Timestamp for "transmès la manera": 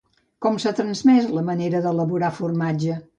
0.79-1.83